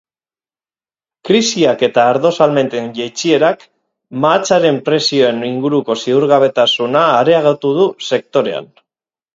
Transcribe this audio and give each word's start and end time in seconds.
Krisiak 1.29 1.83
eta 1.87 2.05
ardo 2.13 2.31
salmenten 2.45 2.89
jaitsierak, 3.01 3.67
mahatsaren 4.25 4.83
prezioen 4.89 5.45
inguruko 5.53 6.01
ziurgabetasuna 6.07 7.09
areagotu 7.23 7.77
du 7.81 7.89
sektorean. 8.13 8.77